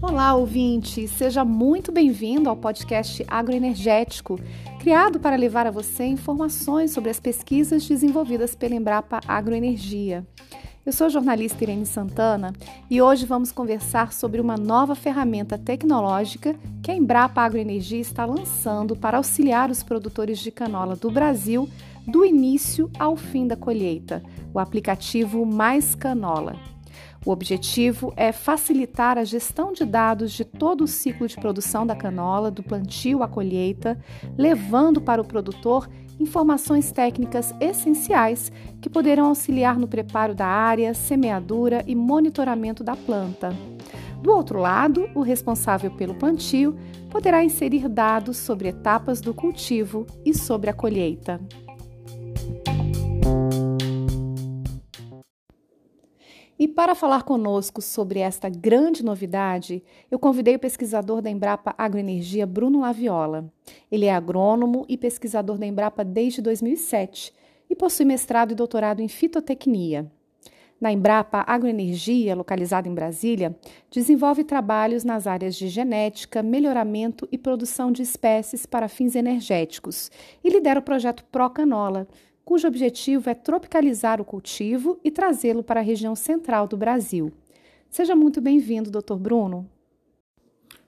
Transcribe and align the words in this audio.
Olá, 0.00 0.34
ouvinte! 0.34 1.06
Seja 1.08 1.44
muito 1.44 1.92
bem-vindo 1.92 2.48
ao 2.48 2.56
podcast 2.56 3.24
Agroenergético, 3.28 4.40
criado 4.78 5.20
para 5.20 5.36
levar 5.36 5.66
a 5.66 5.70
você 5.70 6.04
informações 6.04 6.90
sobre 6.90 7.10
as 7.10 7.20
pesquisas 7.20 7.86
desenvolvidas 7.86 8.54
pela 8.54 8.74
Embrapa 8.74 9.20
Agroenergia. 9.28 10.26
Eu 10.86 10.92
sou 10.92 11.08
a 11.08 11.10
jornalista 11.10 11.64
Irene 11.64 11.84
Santana 11.84 12.52
e 12.88 13.02
hoje 13.02 13.26
vamos 13.26 13.50
conversar 13.50 14.12
sobre 14.12 14.40
uma 14.40 14.56
nova 14.56 14.94
ferramenta 14.94 15.58
tecnológica 15.58 16.54
que 16.80 16.92
a 16.92 16.94
Embrapa 16.94 17.42
Agroenergia 17.42 18.00
está 18.00 18.24
lançando 18.24 18.94
para 18.94 19.16
auxiliar 19.16 19.68
os 19.68 19.82
produtores 19.82 20.38
de 20.38 20.52
canola 20.52 20.94
do 20.94 21.10
Brasil 21.10 21.68
do 22.06 22.24
início 22.24 22.90
ao 22.98 23.16
fim 23.16 23.46
da 23.46 23.56
colheita, 23.56 24.22
o 24.54 24.58
aplicativo 24.58 25.44
Mais 25.44 25.94
Canola. 25.94 26.56
O 27.24 27.32
objetivo 27.32 28.12
é 28.16 28.30
facilitar 28.30 29.18
a 29.18 29.24
gestão 29.24 29.72
de 29.72 29.84
dados 29.84 30.32
de 30.32 30.44
todo 30.44 30.84
o 30.84 30.86
ciclo 30.86 31.26
de 31.26 31.34
produção 31.34 31.84
da 31.84 31.96
canola, 31.96 32.52
do 32.52 32.62
plantio 32.62 33.22
à 33.22 33.28
colheita, 33.28 33.98
levando 34.38 35.00
para 35.00 35.20
o 35.20 35.24
produtor 35.24 35.88
informações 36.20 36.92
técnicas 36.92 37.52
essenciais 37.60 38.52
que 38.80 38.88
poderão 38.88 39.26
auxiliar 39.26 39.76
no 39.76 39.88
preparo 39.88 40.36
da 40.36 40.46
área, 40.46 40.94
semeadura 40.94 41.82
e 41.86 41.96
monitoramento 41.96 42.84
da 42.84 42.94
planta. 42.94 43.50
Do 44.22 44.32
outro 44.32 44.60
lado, 44.60 45.08
o 45.12 45.20
responsável 45.20 45.90
pelo 45.90 46.14
plantio 46.14 46.76
poderá 47.10 47.44
inserir 47.44 47.88
dados 47.88 48.36
sobre 48.36 48.68
etapas 48.68 49.20
do 49.20 49.34
cultivo 49.34 50.06
e 50.24 50.32
sobre 50.32 50.70
a 50.70 50.72
colheita. 50.72 51.40
Para 56.86 56.94
falar 56.94 57.24
conosco 57.24 57.82
sobre 57.82 58.20
esta 58.20 58.48
grande 58.48 59.04
novidade, 59.04 59.82
eu 60.08 60.20
convidei 60.20 60.54
o 60.54 60.58
pesquisador 60.60 61.20
da 61.20 61.28
Embrapa 61.28 61.74
Agroenergia, 61.76 62.46
Bruno 62.46 62.78
Laviola. 62.78 63.52
Ele 63.90 64.04
é 64.04 64.14
agrônomo 64.14 64.86
e 64.88 64.96
pesquisador 64.96 65.58
da 65.58 65.66
Embrapa 65.66 66.04
desde 66.04 66.40
2007 66.40 67.34
e 67.68 67.74
possui 67.74 68.06
mestrado 68.06 68.52
e 68.52 68.54
doutorado 68.54 69.00
em 69.00 69.08
fitotecnia. 69.08 70.08
Na 70.80 70.92
Embrapa 70.92 71.42
Agroenergia, 71.44 72.36
localizada 72.36 72.86
em 72.86 72.94
Brasília, 72.94 73.58
desenvolve 73.90 74.44
trabalhos 74.44 75.02
nas 75.02 75.26
áreas 75.26 75.56
de 75.56 75.66
genética, 75.66 76.40
melhoramento 76.40 77.26
e 77.32 77.36
produção 77.36 77.90
de 77.90 78.02
espécies 78.02 78.64
para 78.64 78.86
fins 78.86 79.16
energéticos 79.16 80.08
e 80.44 80.48
lidera 80.48 80.78
o 80.78 80.82
projeto 80.82 81.24
Procanola, 81.32 82.06
cujo 82.46 82.68
objetivo 82.68 83.28
é 83.28 83.34
tropicalizar 83.34 84.20
o 84.20 84.24
cultivo 84.24 85.00
e 85.02 85.10
trazê-lo 85.10 85.64
para 85.64 85.80
a 85.80 85.82
região 85.82 86.14
central 86.14 86.68
do 86.68 86.76
Brasil. 86.76 87.32
Seja 87.90 88.14
muito 88.14 88.40
bem-vindo, 88.40 88.88
Dr. 88.88 89.16
Bruno. 89.16 89.68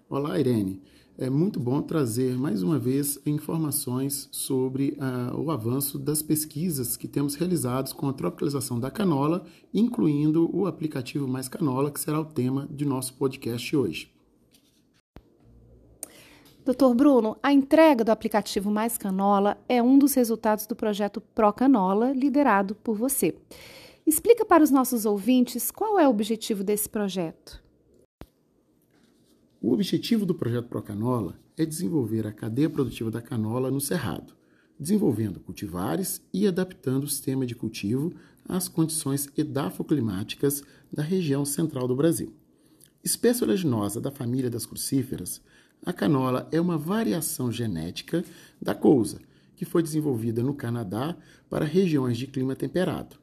Olá, 0.08 0.38
Irene. 0.38 0.80
É 1.18 1.28
muito 1.28 1.58
bom 1.58 1.82
trazer 1.82 2.38
mais 2.38 2.62
uma 2.62 2.78
vez 2.78 3.18
informações 3.26 4.28
sobre 4.30 4.96
uh, 5.00 5.36
o 5.36 5.50
avanço 5.50 5.98
das 5.98 6.22
pesquisas 6.22 6.96
que 6.96 7.08
temos 7.08 7.34
realizados 7.34 7.92
com 7.92 8.08
a 8.08 8.12
tropicalização 8.12 8.78
da 8.78 8.88
canola, 8.88 9.44
incluindo 9.74 10.48
o 10.56 10.64
aplicativo 10.64 11.26
Mais 11.26 11.48
Canola, 11.48 11.90
que 11.90 11.98
será 11.98 12.20
o 12.20 12.24
tema 12.24 12.68
de 12.70 12.84
nosso 12.84 13.14
podcast 13.14 13.76
hoje. 13.76 14.12
Doutor 16.68 16.94
Bruno, 16.94 17.34
a 17.42 17.50
entrega 17.50 18.04
do 18.04 18.10
aplicativo 18.10 18.70
Mais 18.70 18.98
Canola 18.98 19.56
é 19.66 19.82
um 19.82 19.98
dos 19.98 20.12
resultados 20.12 20.66
do 20.66 20.76
projeto 20.76 21.18
Pro 21.18 21.50
Canola, 21.50 22.12
liderado 22.12 22.74
por 22.74 22.94
você. 22.94 23.34
Explica 24.06 24.44
para 24.44 24.62
os 24.62 24.70
nossos 24.70 25.06
ouvintes 25.06 25.70
qual 25.70 25.98
é 25.98 26.06
o 26.06 26.10
objetivo 26.10 26.62
desse 26.62 26.86
projeto. 26.86 27.64
O 29.62 29.72
objetivo 29.72 30.26
do 30.26 30.34
projeto 30.34 30.68
Pro 30.68 30.82
Canola 30.82 31.40
é 31.56 31.64
desenvolver 31.64 32.26
a 32.26 32.32
cadeia 32.32 32.68
produtiva 32.68 33.10
da 33.10 33.22
canola 33.22 33.70
no 33.70 33.80
Cerrado, 33.80 34.34
desenvolvendo 34.78 35.40
cultivares 35.40 36.20
e 36.34 36.46
adaptando 36.46 37.04
o 37.04 37.08
sistema 37.08 37.46
de 37.46 37.54
cultivo 37.54 38.12
às 38.46 38.68
condições 38.68 39.26
edafoclimáticas 39.38 40.62
da 40.92 41.02
região 41.02 41.46
central 41.46 41.88
do 41.88 41.96
Brasil. 41.96 42.30
Espécie 43.02 43.42
oleaginosa 43.42 44.02
da 44.02 44.10
família 44.10 44.50
das 44.50 44.66
crucíferas, 44.66 45.40
a 45.84 45.92
canola 45.92 46.48
é 46.52 46.60
uma 46.60 46.76
variação 46.76 47.50
genética 47.50 48.24
da 48.60 48.74
couza, 48.74 49.20
que 49.56 49.64
foi 49.64 49.82
desenvolvida 49.82 50.42
no 50.42 50.54
Canadá 50.54 51.16
para 51.48 51.64
regiões 51.64 52.16
de 52.16 52.26
clima 52.26 52.54
temperado. 52.54 53.16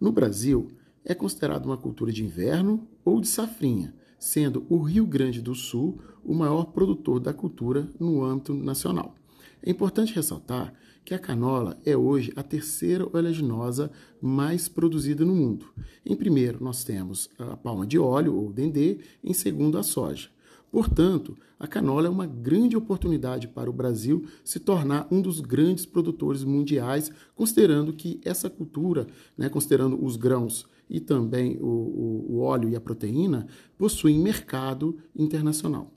No 0.00 0.12
Brasil, 0.12 0.70
é 1.04 1.14
considerada 1.14 1.66
uma 1.66 1.76
cultura 1.76 2.12
de 2.12 2.24
inverno 2.24 2.86
ou 3.04 3.20
de 3.20 3.28
safrinha, 3.28 3.94
sendo 4.18 4.66
o 4.68 4.78
Rio 4.78 5.06
Grande 5.06 5.40
do 5.40 5.54
Sul 5.54 6.00
o 6.24 6.34
maior 6.34 6.66
produtor 6.66 7.18
da 7.18 7.32
cultura 7.32 7.88
no 7.98 8.22
âmbito 8.22 8.52
nacional. 8.54 9.14
É 9.62 9.70
importante 9.70 10.14
ressaltar 10.14 10.72
que 11.04 11.14
a 11.14 11.18
canola 11.18 11.78
é 11.84 11.96
hoje 11.96 12.32
a 12.36 12.42
terceira 12.42 13.08
oleaginosa 13.16 13.90
mais 14.20 14.68
produzida 14.68 15.24
no 15.24 15.34
mundo. 15.34 15.66
Em 16.04 16.14
primeiro, 16.14 16.62
nós 16.62 16.84
temos 16.84 17.30
a 17.38 17.56
palma 17.56 17.86
de 17.86 17.98
óleo, 17.98 18.36
ou 18.36 18.52
dendê, 18.52 18.98
em 19.24 19.32
segundo, 19.32 19.78
a 19.78 19.82
soja. 19.82 20.28
Portanto, 20.70 21.36
a 21.58 21.66
canola 21.66 22.06
é 22.06 22.10
uma 22.10 22.26
grande 22.26 22.76
oportunidade 22.76 23.48
para 23.48 23.68
o 23.68 23.72
Brasil 23.72 24.24
se 24.44 24.60
tornar 24.60 25.08
um 25.10 25.20
dos 25.20 25.40
grandes 25.40 25.84
produtores 25.84 26.44
mundiais, 26.44 27.10
considerando 27.34 27.92
que 27.92 28.20
essa 28.24 28.48
cultura, 28.48 29.06
né, 29.36 29.48
considerando 29.48 30.02
os 30.02 30.16
grãos 30.16 30.66
e 30.88 31.00
também 31.00 31.58
o, 31.60 31.66
o, 31.66 32.26
o 32.30 32.40
óleo 32.40 32.68
e 32.68 32.76
a 32.76 32.80
proteína, 32.80 33.46
possuem 33.76 34.18
mercado 34.18 34.98
internacional. 35.14 35.90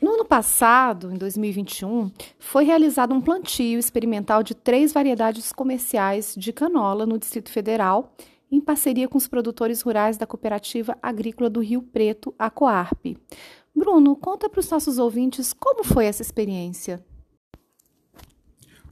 No 0.00 0.14
ano 0.14 0.24
passado, 0.24 1.10
em 1.10 1.16
2021, 1.16 2.10
foi 2.38 2.64
realizado 2.64 3.12
um 3.12 3.20
plantio 3.20 3.78
experimental 3.78 4.42
de 4.42 4.54
três 4.54 4.92
variedades 4.92 5.52
comerciais 5.52 6.34
de 6.36 6.52
canola 6.52 7.04
no 7.04 7.18
Distrito 7.18 7.50
Federal 7.50 8.12
em 8.50 8.60
parceria 8.60 9.08
com 9.08 9.18
os 9.18 9.28
produtores 9.28 9.82
rurais 9.82 10.16
da 10.16 10.26
Cooperativa 10.26 10.96
Agrícola 11.02 11.50
do 11.50 11.60
Rio 11.60 11.82
Preto, 11.82 12.34
a 12.38 12.50
Coarp. 12.50 13.16
Bruno, 13.74 14.16
conta 14.16 14.48
para 14.48 14.60
os 14.60 14.70
nossos 14.70 14.98
ouvintes 14.98 15.52
como 15.52 15.84
foi 15.84 16.06
essa 16.06 16.22
experiência. 16.22 17.04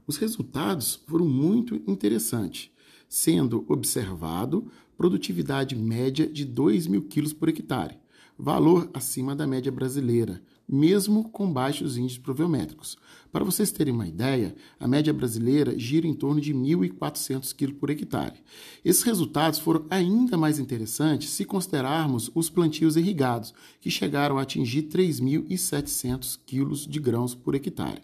Os 0.06 0.17
resultados 0.17 1.03
foram 1.09 1.27
muito 1.27 1.75
interessantes, 1.87 2.71
sendo 3.09 3.65
observado 3.69 4.71
produtividade 4.97 5.75
média 5.75 6.27
de 6.27 6.44
2 6.44 6.87
mil 6.87 7.03
quilos 7.03 7.33
por 7.33 7.49
hectare, 7.49 7.99
valor 8.38 8.88
acima 8.94 9.34
da 9.34 9.47
média 9.47 9.73
brasileira, 9.73 10.41
mesmo 10.69 11.28
com 11.28 11.53
baixos 11.53 11.97
índices 11.97 12.19
proviométricos. 12.19 12.97
Para 13.31 13.44
vocês 13.44 13.71
terem 13.71 13.93
uma 13.93 14.06
ideia, 14.06 14.54
a 14.81 14.88
média 14.88 15.12
brasileira 15.12 15.78
gira 15.78 16.06
em 16.06 16.15
torno 16.15 16.41
de 16.41 16.54
1.400 16.54 17.54
kg 17.54 17.72
por 17.75 17.91
hectare. 17.91 18.43
Esses 18.84 19.03
resultados 19.03 19.59
foram 19.59 19.87
ainda 19.91 20.37
mais 20.37 20.59
interessantes 20.59 21.31
se 21.31 21.44
considerarmos 21.44 22.31
os 22.34 22.49
plantios 22.49 22.97
irrigados, 22.97 23.53
que 23.81 23.91
chegaram 23.91 24.38
a 24.38 24.43
atingir 24.43 24.84
3.700 24.84 26.38
kg 26.47 26.88
de 26.88 26.99
grãos 26.99 27.34
por 27.34 27.55
hectare. 27.55 28.03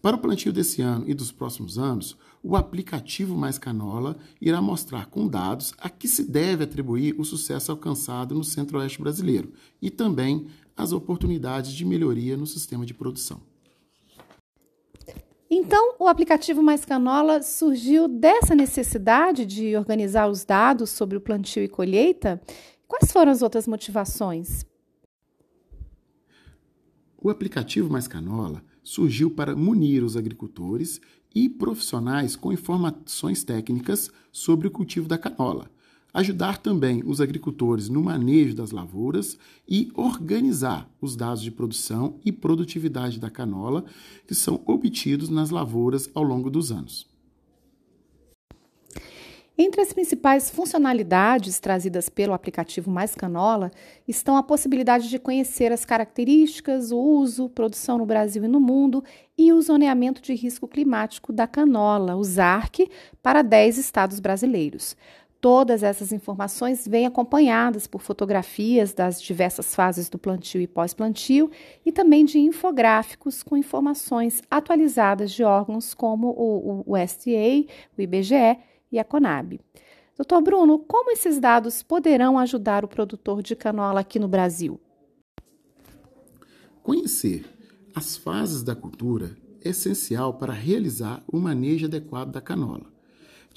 Para 0.00 0.14
o 0.14 0.20
plantio 0.20 0.52
desse 0.52 0.80
ano 0.80 1.04
e 1.08 1.14
dos 1.14 1.32
próximos 1.32 1.76
anos, 1.76 2.16
o 2.40 2.56
aplicativo 2.56 3.36
Mais 3.36 3.58
Canola 3.58 4.16
irá 4.40 4.62
mostrar 4.62 5.06
com 5.06 5.26
dados 5.26 5.74
a 5.78 5.90
que 5.90 6.06
se 6.06 6.22
deve 6.22 6.62
atribuir 6.62 7.16
o 7.18 7.24
sucesso 7.24 7.72
alcançado 7.72 8.34
no 8.34 8.44
centro-oeste 8.44 9.00
brasileiro 9.00 9.52
e 9.82 9.90
também 9.90 10.46
as 10.78 10.92
oportunidades 10.92 11.72
de 11.72 11.84
melhoria 11.84 12.36
no 12.36 12.46
sistema 12.46 12.86
de 12.86 12.94
produção. 12.94 13.42
Então, 15.50 15.96
o 15.98 16.06
aplicativo 16.06 16.62
Mais 16.62 16.84
Canola 16.84 17.42
surgiu 17.42 18.06
dessa 18.06 18.54
necessidade 18.54 19.44
de 19.44 19.76
organizar 19.76 20.28
os 20.28 20.44
dados 20.44 20.90
sobre 20.90 21.16
o 21.16 21.20
plantio 21.20 21.64
e 21.64 21.68
colheita? 21.68 22.40
Quais 22.86 23.10
foram 23.10 23.32
as 23.32 23.42
outras 23.42 23.66
motivações? 23.66 24.64
O 27.20 27.28
aplicativo 27.28 27.90
Mais 27.90 28.06
Canola 28.06 28.62
surgiu 28.84 29.30
para 29.30 29.56
munir 29.56 30.04
os 30.04 30.16
agricultores 30.16 31.00
e 31.34 31.48
profissionais 31.48 32.36
com 32.36 32.52
informações 32.52 33.42
técnicas 33.42 34.10
sobre 34.30 34.68
o 34.68 34.70
cultivo 34.70 35.08
da 35.08 35.18
canola, 35.18 35.70
ajudar 36.18 36.58
também 36.58 37.00
os 37.06 37.20
agricultores 37.20 37.88
no 37.88 38.02
manejo 38.02 38.52
das 38.52 38.72
lavouras 38.72 39.38
e 39.68 39.88
organizar 39.94 40.90
os 41.00 41.14
dados 41.14 41.40
de 41.40 41.50
produção 41.52 42.16
e 42.24 42.32
produtividade 42.32 43.20
da 43.20 43.30
canola 43.30 43.84
que 44.26 44.34
são 44.34 44.60
obtidos 44.66 45.28
nas 45.28 45.50
lavouras 45.50 46.10
ao 46.14 46.24
longo 46.24 46.50
dos 46.50 46.72
anos. 46.72 47.06
Entre 49.56 49.80
as 49.80 49.92
principais 49.92 50.50
funcionalidades 50.50 51.58
trazidas 51.58 52.08
pelo 52.08 52.32
aplicativo 52.32 52.90
Mais 52.90 53.14
Canola 53.14 53.72
estão 54.06 54.36
a 54.36 54.42
possibilidade 54.42 55.08
de 55.08 55.18
conhecer 55.18 55.72
as 55.72 55.84
características, 55.84 56.92
o 56.92 56.98
uso, 56.98 57.48
produção 57.48 57.98
no 57.98 58.06
Brasil 58.06 58.44
e 58.44 58.48
no 58.48 58.60
mundo 58.60 59.02
e 59.36 59.52
o 59.52 59.60
zoneamento 59.60 60.22
de 60.22 60.32
risco 60.32 60.68
climático 60.68 61.32
da 61.32 61.48
canola, 61.48 62.14
o 62.14 62.22
ZARC, 62.22 62.88
para 63.20 63.42
10 63.42 63.78
estados 63.78 64.20
brasileiros. 64.20 64.96
Todas 65.40 65.84
essas 65.84 66.10
informações 66.10 66.86
vêm 66.88 67.06
acompanhadas 67.06 67.86
por 67.86 68.02
fotografias 68.02 68.92
das 68.92 69.22
diversas 69.22 69.72
fases 69.72 70.08
do 70.08 70.18
plantio 70.18 70.60
e 70.60 70.66
pós-plantio 70.66 71.48
e 71.86 71.92
também 71.92 72.24
de 72.24 72.40
infográficos 72.40 73.44
com 73.44 73.56
informações 73.56 74.42
atualizadas 74.50 75.30
de 75.30 75.44
órgãos 75.44 75.94
como 75.94 76.30
o, 76.30 76.84
o 76.88 76.92
o 76.92 78.02
IBGE 78.02 78.58
e 78.90 78.98
a 78.98 79.04
Conab. 79.04 79.60
Doutor 80.16 80.42
Bruno, 80.42 80.80
como 80.80 81.12
esses 81.12 81.38
dados 81.38 81.84
poderão 81.84 82.36
ajudar 82.36 82.84
o 82.84 82.88
produtor 82.88 83.40
de 83.40 83.54
canola 83.54 84.00
aqui 84.00 84.18
no 84.18 84.26
Brasil? 84.26 84.80
Conhecer 86.82 87.44
as 87.94 88.16
fases 88.16 88.64
da 88.64 88.74
cultura 88.74 89.36
é 89.64 89.68
essencial 89.68 90.34
para 90.34 90.52
realizar 90.52 91.22
o 91.28 91.38
manejo 91.38 91.86
adequado 91.86 92.32
da 92.32 92.40
canola. 92.40 92.97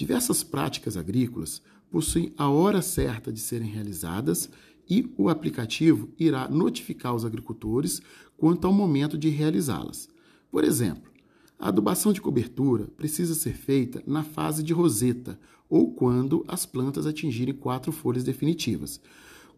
Diversas 0.01 0.43
práticas 0.43 0.97
agrícolas 0.97 1.61
possuem 1.91 2.33
a 2.35 2.49
hora 2.49 2.81
certa 2.81 3.31
de 3.31 3.39
serem 3.39 3.69
realizadas 3.69 4.49
e 4.89 5.13
o 5.15 5.29
aplicativo 5.29 6.09
irá 6.17 6.49
notificar 6.49 7.13
os 7.13 7.23
agricultores 7.23 8.01
quanto 8.35 8.65
ao 8.65 8.73
momento 8.73 9.15
de 9.15 9.29
realizá-las. 9.29 10.09
Por 10.49 10.63
exemplo, 10.63 11.11
a 11.59 11.67
adubação 11.67 12.11
de 12.11 12.19
cobertura 12.19 12.87
precisa 12.97 13.35
ser 13.35 13.53
feita 13.53 14.01
na 14.07 14.23
fase 14.23 14.63
de 14.63 14.73
roseta 14.73 15.39
ou 15.69 15.93
quando 15.93 16.43
as 16.47 16.65
plantas 16.65 17.05
atingirem 17.05 17.53
quatro 17.53 17.91
folhas 17.91 18.23
definitivas. 18.23 18.99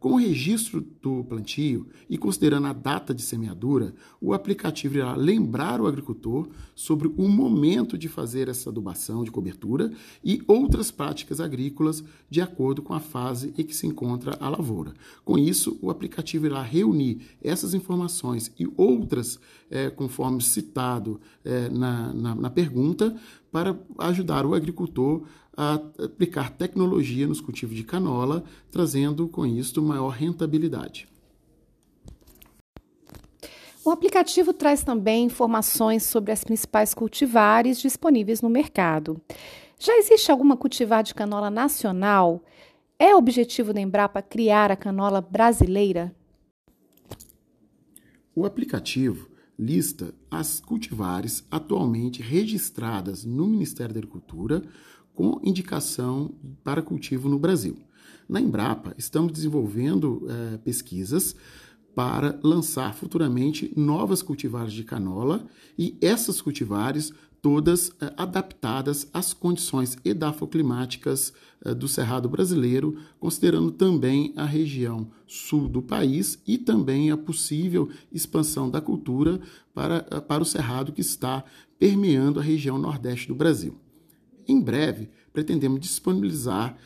Com 0.03 0.15
o 0.15 0.17
registro 0.17 0.85
do 1.01 1.23
plantio 1.23 1.87
e 2.09 2.17
considerando 2.17 2.67
a 2.67 2.73
data 2.73 3.13
de 3.13 3.21
semeadura, 3.21 3.95
o 4.19 4.33
aplicativo 4.33 4.97
irá 4.97 5.15
lembrar 5.15 5.79
o 5.79 5.87
agricultor 5.87 6.49
sobre 6.75 7.07
o 7.07 7.29
momento 7.29 7.97
de 7.97 8.09
fazer 8.09 8.49
essa 8.49 8.69
adubação 8.69 9.23
de 9.23 9.31
cobertura 9.31 9.93
e 10.21 10.43
outras 10.45 10.91
práticas 10.91 11.39
agrícolas 11.39 12.03
de 12.29 12.41
acordo 12.41 12.81
com 12.81 12.93
a 12.93 12.99
fase 12.99 13.53
em 13.57 13.63
que 13.63 13.73
se 13.73 13.87
encontra 13.87 14.35
a 14.41 14.49
lavoura. 14.49 14.93
Com 15.23 15.37
isso, 15.37 15.79
o 15.81 15.89
aplicativo 15.89 16.47
irá 16.47 16.61
reunir 16.61 17.21
essas 17.41 17.73
informações 17.73 18.51
e 18.59 18.67
outras, 18.75 19.39
é, 19.71 19.89
conforme 19.89 20.41
citado 20.41 21.17
é, 21.45 21.69
na, 21.69 22.11
na, 22.13 22.35
na 22.35 22.49
pergunta, 22.49 23.15
para 23.53 23.79
ajudar 23.99 24.45
o 24.45 24.53
agricultor 24.53 25.23
a 25.55 25.75
aplicar 26.03 26.51
tecnologia 26.51 27.27
nos 27.27 27.39
cultivos 27.39 27.75
de 27.75 27.83
canola, 27.83 28.43
trazendo 28.71 29.27
com 29.27 29.45
isso 29.45 29.81
maior 29.81 30.09
rentabilidade. 30.09 31.07
O 33.85 33.91
aplicativo 33.91 34.53
traz 34.53 34.81
também 34.81 35.25
informações 35.25 36.03
sobre 36.03 36.31
as 36.31 36.43
principais 36.43 36.93
cultivares 36.93 37.81
disponíveis 37.81 38.41
no 38.41 38.49
mercado. 38.49 39.21
Já 39.77 39.97
existe 39.97 40.31
alguma 40.31 40.55
cultivar 40.55 41.03
de 41.03 41.13
canola 41.13 41.49
nacional? 41.49 42.41
É 42.97 43.13
objetivo 43.13 43.73
da 43.73 43.81
Embrapa 43.81 44.21
criar 44.21 44.71
a 44.71 44.77
canola 44.77 45.19
brasileira? 45.19 46.15
O 48.33 48.45
aplicativo 48.45 49.32
lista 49.57 50.13
as 50.29 50.59
cultivares 50.59 51.45
atualmente 51.49 52.21
registradas 52.21 53.23
no 53.23 53.47
Ministério 53.47 53.93
da 53.93 53.99
Agricultura 53.99 54.63
com 55.13 55.39
indicação 55.43 56.33
para 56.63 56.81
cultivo 56.81 57.29
no 57.29 57.37
Brasil. 57.37 57.77
Na 58.27 58.41
Embrapa, 58.41 58.93
estamos 58.97 59.31
desenvolvendo 59.31 60.25
é, 60.27 60.57
pesquisas 60.57 61.35
para 61.93 62.39
lançar 62.43 62.93
futuramente 62.95 63.71
novas 63.75 64.21
cultivares 64.21 64.73
de 64.73 64.83
canola 64.83 65.45
e 65.77 65.97
essas 66.01 66.41
cultivares 66.41 67.13
todas 67.43 67.91
é, 67.99 68.13
adaptadas 68.15 69.05
às 69.13 69.33
condições 69.33 69.97
edafoclimáticas 70.05 71.33
é, 71.65 71.73
do 71.73 71.89
Cerrado 71.89 72.29
brasileiro, 72.29 72.97
considerando 73.19 73.69
também 73.69 74.31
a 74.37 74.45
região 74.45 75.11
sul 75.27 75.67
do 75.67 75.81
país 75.81 76.41
e 76.47 76.57
também 76.57 77.11
a 77.11 77.17
possível 77.17 77.89
expansão 78.13 78.69
da 78.69 78.79
cultura 78.79 79.41
para, 79.73 80.03
para 80.21 80.41
o 80.41 80.45
Cerrado 80.45 80.93
que 80.93 81.01
está 81.01 81.43
permeando 81.77 82.39
a 82.39 82.43
região 82.43 82.77
nordeste 82.77 83.27
do 83.27 83.35
Brasil. 83.35 83.75
Em 84.47 84.61
breve, 84.61 85.09
pretendemos 85.33 85.81
disponibilizar 85.81 86.77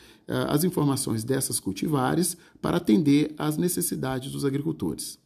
as 0.48 0.62
informações 0.62 1.24
dessas 1.24 1.58
cultivares 1.58 2.36
para 2.60 2.76
atender 2.76 3.34
às 3.38 3.56
necessidades 3.56 4.30
dos 4.30 4.44
agricultores. 4.44 5.18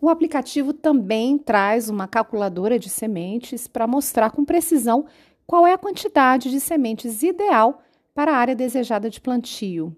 O 0.00 0.08
aplicativo 0.08 0.72
também 0.72 1.36
traz 1.36 1.88
uma 1.88 2.06
calculadora 2.06 2.78
de 2.78 2.88
sementes 2.88 3.66
para 3.66 3.86
mostrar 3.86 4.30
com 4.30 4.44
precisão 4.44 5.06
qual 5.44 5.66
é 5.66 5.72
a 5.72 5.78
quantidade 5.78 6.50
de 6.50 6.60
sementes 6.60 7.22
ideal 7.22 7.82
para 8.14 8.32
a 8.32 8.36
área 8.36 8.54
desejada 8.54 9.10
de 9.10 9.20
plantio. 9.20 9.96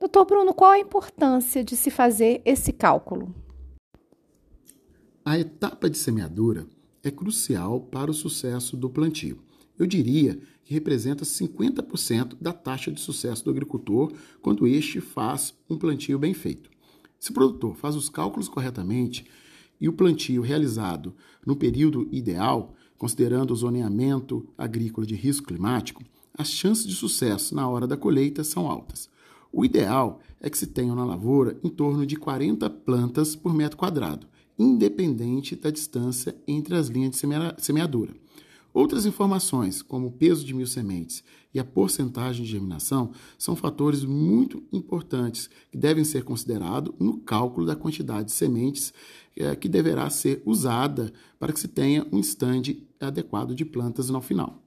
Doutor 0.00 0.24
Bruno, 0.24 0.52
qual 0.52 0.72
a 0.72 0.78
importância 0.78 1.62
de 1.62 1.76
se 1.76 1.90
fazer 1.90 2.42
esse 2.44 2.72
cálculo? 2.72 3.32
A 5.24 5.38
etapa 5.38 5.88
de 5.88 5.96
semeadura 5.96 6.66
é 7.02 7.10
crucial 7.10 7.80
para 7.80 8.10
o 8.10 8.14
sucesso 8.14 8.76
do 8.76 8.90
plantio. 8.90 9.38
Eu 9.78 9.86
diria 9.86 10.38
que 10.64 10.74
representa 10.74 11.24
50% 11.24 12.36
da 12.40 12.52
taxa 12.52 12.90
de 12.90 13.00
sucesso 13.00 13.44
do 13.44 13.50
agricultor 13.50 14.12
quando 14.42 14.66
este 14.66 15.00
faz 15.00 15.54
um 15.70 15.78
plantio 15.78 16.18
bem 16.18 16.34
feito. 16.34 16.75
Se 17.18 17.30
o 17.30 17.34
produtor 17.34 17.76
faz 17.76 17.96
os 17.96 18.08
cálculos 18.08 18.48
corretamente 18.48 19.26
e 19.80 19.88
o 19.88 19.92
plantio 19.92 20.42
realizado 20.42 21.14
no 21.44 21.56
período 21.56 22.08
ideal, 22.10 22.74
considerando 22.96 23.52
o 23.52 23.56
zoneamento 23.56 24.46
agrícola 24.56 25.06
de 25.06 25.14
risco 25.14 25.46
climático, 25.46 26.02
as 26.36 26.50
chances 26.50 26.86
de 26.86 26.94
sucesso 26.94 27.54
na 27.54 27.68
hora 27.68 27.86
da 27.86 27.96
colheita 27.96 28.44
são 28.44 28.70
altas. 28.70 29.08
O 29.52 29.64
ideal 29.64 30.20
é 30.40 30.50
que 30.50 30.58
se 30.58 30.66
tenha 30.66 30.94
na 30.94 31.04
lavoura 31.04 31.58
em 31.64 31.68
torno 31.70 32.04
de 32.04 32.16
40 32.16 32.68
plantas 32.68 33.34
por 33.34 33.54
metro 33.54 33.78
quadrado, 33.78 34.26
independente 34.58 35.56
da 35.56 35.70
distância 35.70 36.36
entre 36.46 36.76
as 36.76 36.88
linhas 36.88 37.12
de 37.12 37.62
semeadura. 37.62 38.14
Outras 38.76 39.06
informações, 39.06 39.80
como 39.80 40.08
o 40.08 40.12
peso 40.12 40.44
de 40.44 40.52
mil 40.52 40.66
sementes 40.66 41.24
e 41.54 41.58
a 41.58 41.64
porcentagem 41.64 42.44
de 42.44 42.50
germinação, 42.50 43.10
são 43.38 43.56
fatores 43.56 44.04
muito 44.04 44.62
importantes 44.70 45.48
que 45.72 45.78
devem 45.78 46.04
ser 46.04 46.24
considerados 46.24 46.92
no 47.00 47.16
cálculo 47.16 47.66
da 47.66 47.74
quantidade 47.74 48.26
de 48.26 48.32
sementes 48.32 48.92
eh, 49.34 49.56
que 49.56 49.66
deverá 49.66 50.10
ser 50.10 50.42
usada 50.44 51.10
para 51.38 51.54
que 51.54 51.60
se 51.60 51.68
tenha 51.68 52.06
um 52.12 52.18
estande 52.18 52.86
adequado 53.00 53.54
de 53.54 53.64
plantas 53.64 54.10
no 54.10 54.20
final. 54.20 54.65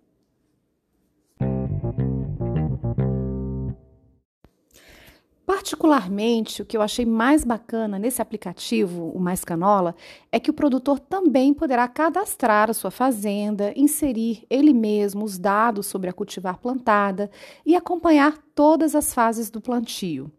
Particularmente, 5.50 6.62
o 6.62 6.66
que 6.66 6.78
eu 6.78 6.82
achei 6.84 7.08
mais 7.08 7.44
bacana 7.44 7.98
nesse 7.98 8.22
aplicativo, 8.22 9.10
o 9.16 9.20
Mais 9.20 9.44
Canola, 9.44 9.96
é 10.32 10.40
que 10.40 10.52
o 10.52 10.54
produtor 10.54 11.00
também 11.00 11.56
poderá 11.56 11.88
cadastrar 11.88 12.70
a 12.70 12.74
sua 12.76 12.92
fazenda, 12.92 13.74
inserir 13.76 14.46
ele 14.48 14.72
mesmo 14.72 15.26
os 15.26 15.40
dados 15.40 15.88
sobre 15.88 16.08
a 16.08 16.14
cultivar 16.14 16.60
plantada 16.60 17.32
e 17.66 17.76
acompanhar 17.76 18.38
todas 18.54 18.94
as 18.94 19.12
fases 19.12 19.50
do 19.50 19.60
plantio. 19.60 20.32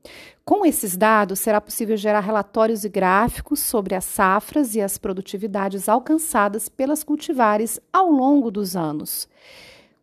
Com 0.44 0.64
esses 0.64 0.96
dados, 0.96 1.40
será 1.40 1.60
possível 1.60 1.96
gerar 1.96 2.20
relatórios 2.20 2.84
e 2.84 2.88
gráficos 2.88 3.58
sobre 3.58 3.96
as 3.96 4.04
safras 4.04 4.76
e 4.76 4.80
as 4.80 4.96
produtividades 4.96 5.88
alcançadas 5.88 6.68
pelas 6.68 7.02
cultivares 7.02 7.80
ao 7.92 8.12
longo 8.12 8.48
dos 8.48 8.76
anos. 8.76 9.28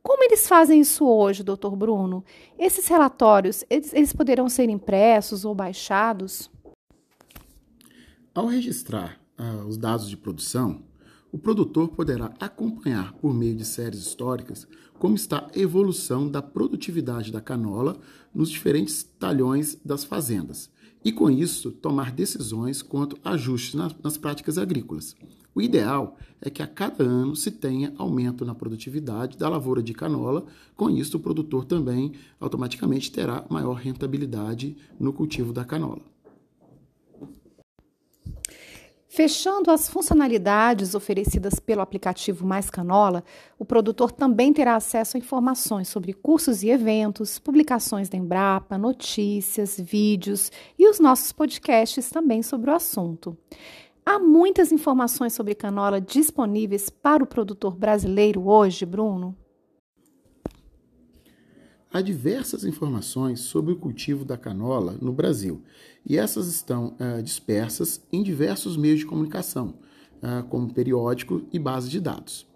Como 0.08 0.24
eles 0.24 0.48
fazem 0.48 0.80
isso 0.80 1.06
hoje, 1.06 1.44
doutor 1.44 1.76
Bruno? 1.76 2.24
Esses 2.58 2.88
relatórios, 2.88 3.66
eles, 3.70 3.94
eles 3.94 4.14
poderão 4.14 4.48
ser 4.48 4.70
impressos 4.70 5.44
ou 5.44 5.54
baixados? 5.54 6.50
Ao 8.34 8.46
registrar 8.46 9.20
ah, 9.38 9.66
os 9.68 9.78
dados 9.78 10.10
de 10.10 10.16
produção, 10.16 10.82
o 11.30 11.38
produtor 11.38 11.90
poderá 11.90 12.34
acompanhar 12.40 13.12
por 13.16 13.34
meio 13.34 13.54
de 13.54 13.66
séries 13.66 14.00
históricas 14.00 14.66
como 14.98 15.14
está 15.14 15.46
a 15.54 15.60
evolução 15.60 16.26
da 16.26 16.42
produtividade 16.42 17.30
da 17.30 17.42
canola 17.42 17.98
nos 18.34 18.50
diferentes 18.50 19.04
talhões 19.04 19.78
das 19.84 20.06
fazendas 20.06 20.72
e, 21.04 21.12
com 21.12 21.30
isso, 21.30 21.70
tomar 21.70 22.14
decisões 22.14 22.82
quanto 22.82 23.18
a 23.26 23.32
ajustes 23.32 23.76
nas 24.02 24.18
práticas 24.18 24.58
agrícolas. 24.58 25.18
O 25.58 25.62
ideal 25.62 26.16
é 26.40 26.52
que 26.52 26.62
a 26.62 26.68
cada 26.68 27.04
ano 27.04 27.36
se 27.36 27.50
tenha 27.50 27.92
aumento 27.98 28.46
na 28.46 28.54
produtividade 28.54 29.40
da 29.40 29.50
lavoura 29.50 29.82
de 29.82 29.92
canola, 29.92 30.46
com 30.76 30.88
isso 30.88 31.18
o 31.18 31.20
produtor 31.20 31.66
também 31.66 32.12
automaticamente 32.40 33.12
terá 33.12 33.44
maior 33.50 33.74
rentabilidade 33.74 34.78
no 35.00 35.12
cultivo 35.12 35.52
da 35.52 35.66
canola. 35.66 36.04
Fechando 39.10 39.72
as 39.72 39.90
funcionalidades 39.90 40.94
oferecidas 40.94 41.60
pelo 41.60 41.82
aplicativo 41.82 42.46
Mais 42.46 42.70
Canola, 42.70 43.24
o 43.58 43.66
produtor 43.66 44.12
também 44.12 44.54
terá 44.54 44.76
acesso 44.76 45.18
a 45.18 45.20
informações 45.20 45.88
sobre 45.88 46.14
cursos 46.14 46.62
e 46.62 46.70
eventos, 46.70 47.40
publicações 47.40 48.10
da 48.10 48.16
Embrapa, 48.16 48.78
notícias, 48.78 49.80
vídeos 49.80 50.52
e 50.78 50.88
os 50.88 51.00
nossos 51.00 51.32
podcasts 51.32 52.12
também 52.12 52.44
sobre 52.44 52.70
o 52.70 52.76
assunto. 52.76 53.36
Há 54.10 54.20
muitas 54.20 54.72
informações 54.72 55.34
sobre 55.34 55.54
canola 55.54 56.00
disponíveis 56.00 56.90
para 56.90 57.22
o 57.22 57.28
produtor 57.28 57.76
brasileiro 57.76 58.48
hoje, 58.48 58.86
Bruno? 58.86 59.36
Há 61.92 62.00
diversas 62.00 62.64
informações 62.64 63.42
sobre 63.42 63.74
o 63.74 63.76
cultivo 63.76 64.24
da 64.24 64.38
canola 64.38 64.98
no 65.02 65.12
Brasil 65.12 65.62
e 66.06 66.18
essas 66.18 66.48
estão 66.48 66.96
uh, 66.96 67.22
dispersas 67.22 68.02
em 68.10 68.24
diversos 68.24 68.78
meios 68.78 69.00
de 69.00 69.06
comunicação, 69.06 69.74
uh, 70.24 70.42
como 70.48 70.74
periódico 70.74 71.42
e 71.52 71.60
base 71.60 71.90
de 71.90 72.00
dados. 72.00 72.48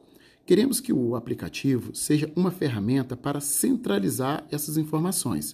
Queremos 0.45 0.79
que 0.79 0.93
o 0.93 1.17
aplicativo 1.17 1.93
seja 1.93 2.31
uma 2.33 2.51
ferramenta 2.51 3.17
para 3.17 3.41
centralizar 3.41 4.47
essas 4.49 4.77
informações, 4.77 5.53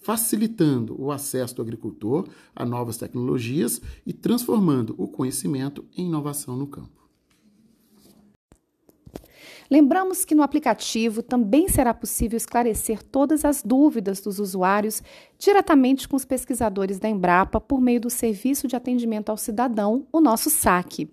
facilitando 0.00 1.00
o 1.00 1.10
acesso 1.10 1.56
do 1.56 1.62
agricultor 1.62 2.26
a 2.54 2.64
novas 2.64 2.96
tecnologias 2.96 3.80
e 4.06 4.12
transformando 4.12 4.94
o 4.98 5.08
conhecimento 5.08 5.84
em 5.96 6.06
inovação 6.06 6.56
no 6.56 6.66
campo. 6.66 6.98
Lembramos 9.70 10.24
que 10.24 10.34
no 10.34 10.42
aplicativo 10.42 11.22
também 11.22 11.68
será 11.68 11.92
possível 11.92 12.38
esclarecer 12.38 13.02
todas 13.02 13.44
as 13.44 13.62
dúvidas 13.62 14.18
dos 14.20 14.38
usuários 14.38 15.02
diretamente 15.38 16.08
com 16.08 16.16
os 16.16 16.24
pesquisadores 16.24 16.98
da 16.98 17.08
Embrapa 17.08 17.60
por 17.60 17.78
meio 17.78 18.00
do 18.00 18.08
Serviço 18.08 18.66
de 18.66 18.76
Atendimento 18.76 19.28
ao 19.28 19.36
Cidadão, 19.36 20.06
o 20.10 20.22
nosso 20.22 20.48
SAC. 20.48 21.10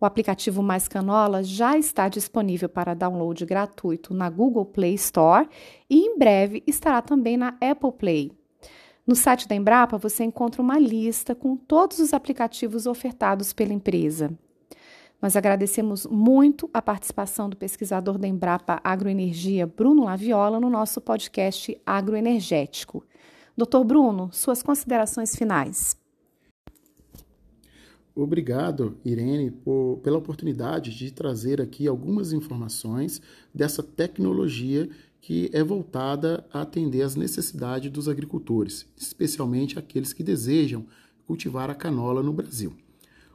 O 0.00 0.06
aplicativo 0.06 0.62
Mais 0.62 0.88
Canola 0.88 1.42
já 1.42 1.76
está 1.76 2.08
disponível 2.08 2.70
para 2.70 2.94
download 2.94 3.44
gratuito 3.44 4.14
na 4.14 4.30
Google 4.30 4.64
Play 4.64 4.94
Store 4.94 5.46
e 5.90 5.98
em 5.98 6.16
breve 6.16 6.62
estará 6.66 7.02
também 7.02 7.36
na 7.36 7.48
Apple 7.60 7.92
Play. 7.92 8.32
No 9.06 9.14
site 9.14 9.46
da 9.46 9.54
Embrapa 9.54 9.98
você 9.98 10.24
encontra 10.24 10.62
uma 10.62 10.78
lista 10.78 11.34
com 11.34 11.54
todos 11.54 11.98
os 11.98 12.14
aplicativos 12.14 12.86
ofertados 12.86 13.52
pela 13.52 13.74
empresa. 13.74 14.30
Nós 15.20 15.36
agradecemos 15.36 16.06
muito 16.06 16.70
a 16.72 16.80
participação 16.80 17.50
do 17.50 17.56
pesquisador 17.56 18.16
da 18.16 18.26
Embrapa 18.26 18.80
Agroenergia, 18.82 19.66
Bruno 19.66 20.04
Laviola, 20.04 20.58
no 20.58 20.70
nosso 20.70 20.98
podcast 21.02 21.78
Agroenergético. 21.84 23.04
Doutor 23.54 23.84
Bruno, 23.84 24.30
suas 24.32 24.62
considerações 24.62 25.36
finais. 25.36 25.99
Obrigado, 28.22 28.98
Irene, 29.02 29.50
por, 29.50 29.98
pela 30.02 30.18
oportunidade 30.18 30.94
de 30.94 31.10
trazer 31.10 31.58
aqui 31.58 31.88
algumas 31.88 32.34
informações 32.34 33.22
dessa 33.54 33.82
tecnologia 33.82 34.90
que 35.22 35.48
é 35.54 35.64
voltada 35.64 36.44
a 36.52 36.60
atender 36.60 37.00
às 37.00 37.16
necessidades 37.16 37.90
dos 37.90 38.10
agricultores, 38.10 38.86
especialmente 38.94 39.78
aqueles 39.78 40.12
que 40.12 40.22
desejam 40.22 40.84
cultivar 41.26 41.70
a 41.70 41.74
canola 41.74 42.22
no 42.22 42.30
Brasil. 42.30 42.74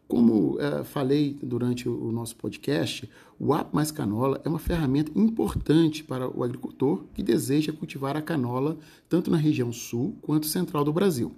Como 0.08 0.60
é, 0.60 0.84
falei 0.84 1.36
durante 1.42 1.90
o 1.90 2.12
nosso 2.12 2.36
podcast, 2.36 3.10
o 3.40 3.56
App 3.56 3.74
Mais 3.74 3.90
Canola 3.90 4.40
é 4.46 4.50
uma 4.50 4.60
ferramenta 4.60 5.12
importante 5.16 6.04
para 6.04 6.30
o 6.30 6.44
agricultor 6.44 7.06
que 7.12 7.24
deseja 7.24 7.74
cultivar 7.74 8.16
a 8.16 8.22
canola 8.22 8.78
tanto 9.10 9.32
na 9.32 9.38
região 9.38 9.74
sul 9.74 10.16
quanto 10.22 10.46
central 10.46 10.84
do 10.84 10.94
Brasil. 10.94 11.36